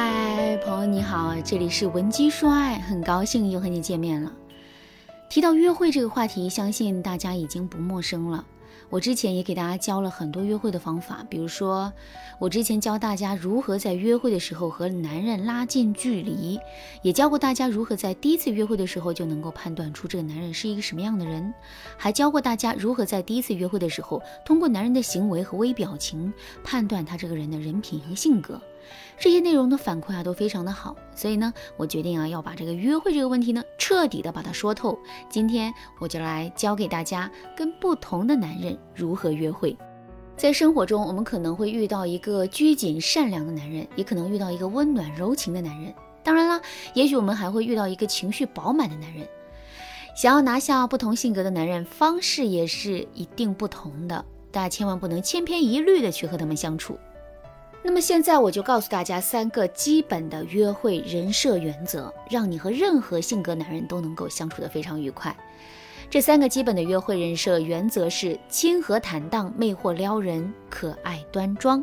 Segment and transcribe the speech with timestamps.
[0.00, 4.32] 嗨，朋友你好，这里是文姬说爱，很高兴又和你见面了。
[5.28, 8.46] 提到约会这个话题，相信大家已经不陌生了。
[8.90, 11.92] 我之前也给大家教了很多约会的方法，比如说，
[12.38, 16.60] 我之前教大家如何在约会的时候和男人拉近距离，
[17.02, 21.52] 也教过大家如何在第一次约会的时候就能够判断出这个男人是一个什么样的人，
[21.96, 28.62] 还教过大家如何在第一次约会的时候，通过男人的行为和微表情判断他这个人的人品和性格。
[29.18, 34.98] 这些内容的反馈啊都非常的好，所以呢，我决定啊要把这个约会这个问题呢彻底的把它说透。
[35.28, 39.76] 今天我就来教给大家跟不同的男人如何约会。
[40.36, 45.92] 在生活中，我们可能会遇到一个拘谨善良的男人，也可能遇到一个温暖柔情的男人。
[46.22, 46.60] 当然了，
[46.94, 49.26] 也许我们还会遇到一个情绪饱满的男人。
[50.14, 54.24] 想要拿下不同性格的男人，方式也是一定不同的。
[54.52, 56.96] 大家千万不能千篇一律的去和他们相处。
[57.82, 65.34] 那么现在我就告诉大家三个基本的约会人设原则，让你和任何性格男人都能够相处得非常愉快。
[66.10, 71.82] 这三个基本的约会人设原则是：亲和坦荡、魅惑撩人、可爱端庄。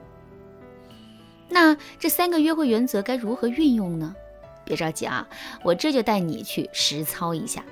[1.47, 4.15] 那这三个约会原则该如何运用呢？
[4.63, 5.27] 别着急啊，
[5.63, 7.63] 我这就带你去实操一下。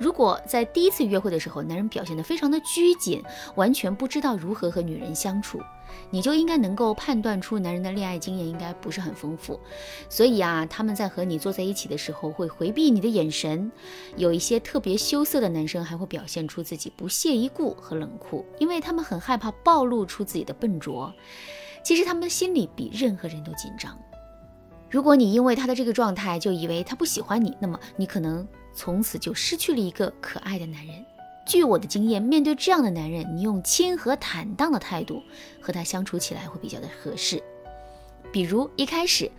[0.00, 3.22] 如果在第一次约会的时候，男人表现得非常的拘谨，
[3.54, 5.60] 完全不知道如何和女人相处，
[6.08, 9.60] 你就应该能够判断出男人的恋爱经验应该不是很丰富。
[10.08, 13.70] 所以啊，他们在和你坐在一起的时候会回避你的眼神，
[14.16, 21.12] 有一些特别羞涩的男生还会表现出自己不屑一顾和冷酷，因为他们很害怕暴露出自己的笨拙。
[21.82, 23.98] 其实他们的心里比任何人都紧张。
[24.90, 28.46] 如果你因为他的这个状态就以为他不喜欢你，那么你可能。
[28.72, 31.04] 从此就失去了一个可爱的男人。
[31.44, 35.20] 据我的经验，面对这样的男人，你用亲和坦荡的态度
[35.60, 37.42] 和他相处起来会比较的合适。
[38.32, 39.30] 比如一开始，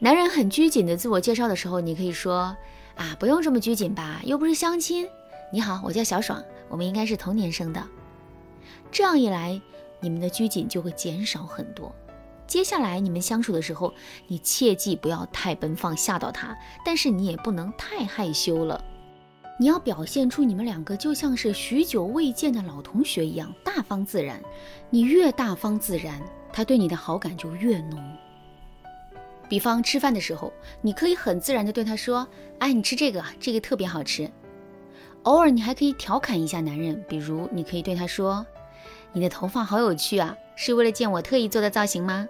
[0.00, 2.56] 男人很拘谨的自我介绍的时候，你可以说
[2.96, 5.06] ：“啊，不用这么拘谨吧，又不是相亲。
[5.52, 7.86] 你好，我叫小爽，我们应该是同年生的。”
[8.90, 9.60] 这样一来，
[10.00, 11.94] 你们的拘谨就会减少很多。
[12.52, 13.94] 接下来你们相处的时候，
[14.26, 16.54] 你切记不要太奔放吓到他，
[16.84, 18.84] 但是你也不能太害羞了。
[19.58, 24.38] 你要表现出你们两个就像是许久未见的老同学一样大方自然。
[24.90, 26.20] 你越大方自然，
[26.52, 27.98] 他对你的好感就越浓。
[29.48, 30.52] 比方吃饭的时候，
[30.82, 32.28] 你可以很自然的对他说
[32.60, 34.30] ：“哎，你吃这个，这个特别好吃。”
[35.24, 38.44] 偶尔你还可以调侃一下男人，比如你可以对他说
[39.14, 42.28] ：“你的头发好有趣啊，是为了见我特意做的造型吗？”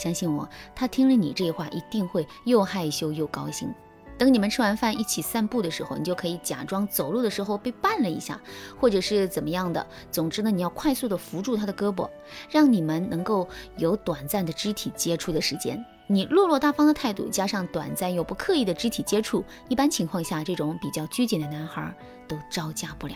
[0.00, 3.70] 相信我，他听了你这话，一定会又害羞又高兴。
[4.16, 8.40] 等你们吃完饭一起散步的时候，你就可以假装走路的时候被绊了一下，
[8.80, 9.86] 或者是怎么样的。
[10.10, 12.08] 总之呢，你要快速的扶住他的胳膊，
[12.50, 13.46] 让你们能够
[13.76, 15.84] 有短暂的肢体接触的时间。
[16.06, 21.94] 你落落大方的态度，加上短暂又不刻意的肢体接触，一般情况下，这种比较拘谨的男孩
[22.26, 23.14] 都招架不了。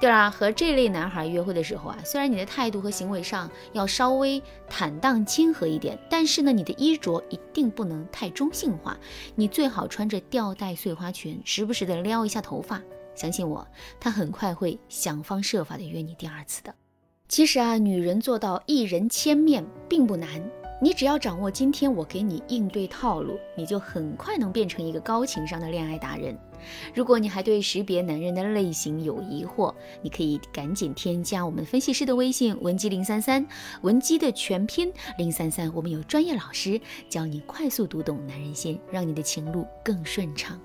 [0.00, 8.98] 对啊，和这类男孩约会的时候啊，虽然你的态度和行为上要稍微坦荡亲和一点，但是呢，你的衣着一定不能太中性化。
[9.34, 12.80] 你最好穿着吊带碎花裙，时不时的撩一下头发。
[13.14, 13.66] 相信我，
[14.00, 16.74] 他很快会想方设法的约你第二次的。
[17.28, 20.42] 其实啊，女人做到一人千面并不难。
[20.82, 26.34] 你只要掌握今天我给你应对套路，你就很快能变成一个高情商的恋爱达人。
[26.94, 33.46] 如果你还对识别男人的类型有疑惑，你可以赶紧添加我们分析师的微信文姬零三三，
[33.82, 36.80] 文姬的全拼零三三，我们有专业老师
[37.10, 40.58] 教你快速读懂男人心，让你的情路更顺畅。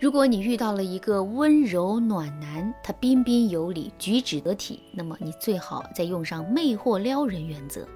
[0.00, 7.86] 如果你遇到了一个温柔暖男，他彬彬有礼，举止得体，那么你最好再用上魅惑撩人原则。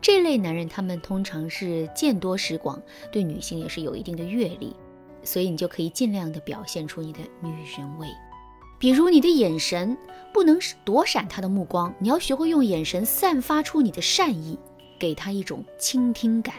[0.00, 4.74] 这类男人，他们通常是见多识广，对女性也是有一定的阅历，
[5.22, 8.08] 所以你就可以尽量的表现出你的女人味。
[8.78, 9.96] 比如你的眼神
[10.32, 14.58] 不能躲闪他的目光，你要学会用眼神散发出你的善意，
[14.98, 16.54] 给他一种倾听感。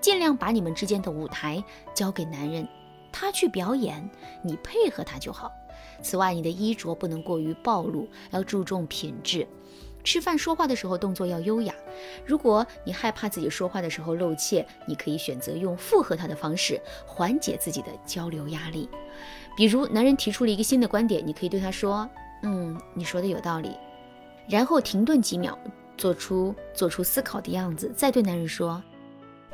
[0.00, 1.62] 尽量把你们之间的舞台
[1.94, 2.66] 交给男人，
[3.12, 4.10] 他去表演，
[4.42, 5.50] 你配合他就好。
[6.02, 9.46] 此外，你的衣着不能过于暴露，要注重品质。
[10.02, 11.74] 吃饭说话的时候动作要优雅。
[12.24, 18.88] 如果你害怕自己说话的时候露怯，你可以选择用附和他的方式缓解自己的交流压力。
[19.56, 22.08] 比如，男人提出了一个新的观点，你可以对他说
[22.42, 23.76] ：“嗯，你说的有道理。”
[24.48, 25.58] 然后停顿几秒，
[25.96, 28.82] 做出做出思考的样子，再对男人说：“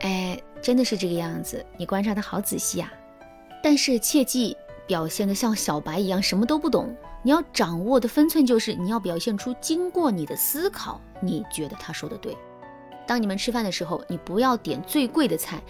[0.00, 2.92] 哎，真的是这个样子，你观察的好仔细啊。
[3.62, 12.36] 但是切记表现的像小白一样，什么都不懂。”你要掌握的分寸就是，你要表现出经过你的思考，你觉得他说的对。
[13.04, 15.60] 当你们吃饭的时候，你不要点最贵的菜，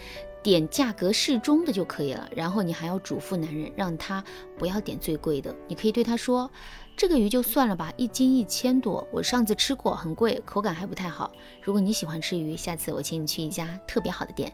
[0.43, 2.29] 点价格适中的就可以了。
[2.37, 4.23] 然后你还要嘱咐男人，让他
[4.59, 5.55] 不要点最贵的。
[5.67, 6.51] 你可以对他说
[6.95, 11.33] ：“这个鱼就算了吧，一斤一千多，我上次吃过，很贵，口感还不太好。
[11.63, 14.53] 如果你喜欢吃鱼，下次我请你去一家特别好的店。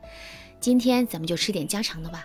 [0.60, 2.24] 今天咱们就吃点家常的吧。”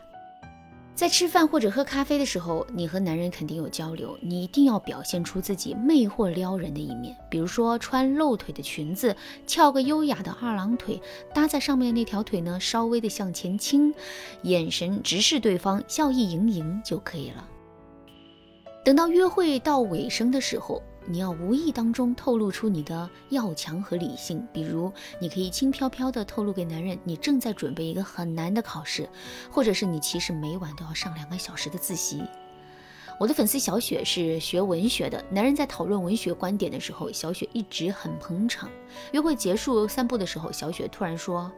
[0.97, 9.15] 在吃饭或者喝咖啡的时候，你和男人肯定有交流，你一定要表现出自己魅惑撩人的一面，比如说穿露腿的裙子，
[9.45, 10.99] 翘个优雅的二郎腿，
[11.35, 13.93] 搭在上面的那条腿呢稍微的向前倾，
[14.41, 17.47] 眼神直视对方，笑意盈盈就可以了。
[18.83, 20.81] 等到约会到尾声的时候。
[21.09, 29.09] 你要无意当中透露出你的要强和理性，比如你可以轻飘飘地透露给男人，你正在准备一个很难的考试，
[29.49, 32.21] 或者是你其实每晚都要上两个小时的自习。
[33.19, 38.69] 我的粉丝小雪是学文学的，男人在讨论文学观点的时候，小雪一直很捧场。
[39.11, 41.51] 约会结束散步的时候，小雪突然说：“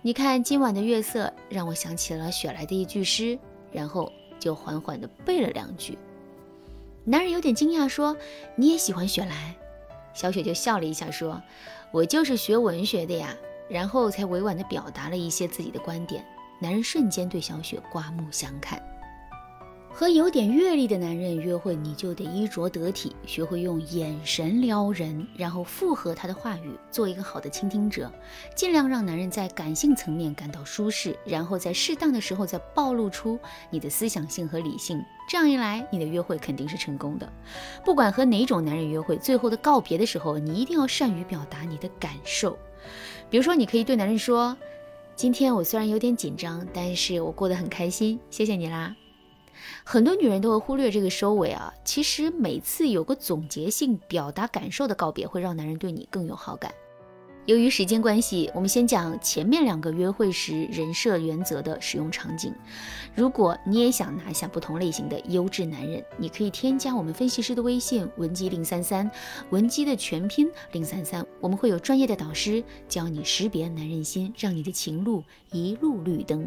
[0.00, 3.38] 你看今晚的月色，让我想起了雪莱的一句诗。”
[3.70, 4.10] 然后
[4.40, 5.98] 就缓缓地背了两句。
[7.08, 8.14] 男人有点惊讶，说
[8.54, 9.54] ：“你也喜欢雪莱？”
[10.12, 11.40] 小雪就笑了一下，说
[11.90, 13.34] ：“我就是学文学的呀。”
[13.66, 16.22] 然后才委婉地表达了一些自己的观点。
[16.60, 18.82] 男人瞬间对小雪刮目相看。
[19.98, 28.08] 和有点阅历的男人约会，你就得衣着得体，学会用眼神撩人，然后附和他的话语，做一个好的倾听者，
[28.54, 33.36] 尽量让男人在感性层面感到舒适，然后在适当的时候再暴露出
[33.70, 35.04] 你的思想性和理性。
[35.28, 37.28] 这样一来，你的约会肯定是成功的。
[37.84, 42.56] 不管和哪种男人约会，最后的告别的时候，你一定要善于表达你的感受。
[43.28, 44.56] 比如说，你可以对男人说
[45.16, 48.94] ：“今天我虽然有点紧张，但是我过得很开心，谢谢你啦。”
[49.84, 56.72] 很多女人都会忽略这个收尾啊，其实每次有个总结性表达感受的告别，会让男人对你更有好感。
[57.46, 62.54] 由于时间关系，我们先讲前面两个约会时人设原则的使用场景。
[63.14, 69.10] 如果你也想拿下不同类型的优质男人，你可以添加我们分析师的微信文姬零三三，
[69.48, 76.46] 文姬的全拼零三三，我们会有专业的导师教你识别男人心，让你的情路一路绿灯。